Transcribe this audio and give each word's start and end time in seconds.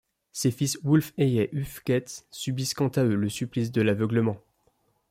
Ses 0.31 0.49
fils 0.49 0.79
Wulfheah 0.83 1.19
et 1.43 1.49
Ufegeat 1.53 2.25
subissent 2.31 2.73
quant 2.73 2.87
à 2.87 3.03
eux 3.03 3.13
le 3.15 3.29
supplice 3.29 3.71
de 3.71 3.83
l'aveuglement. 3.83 4.41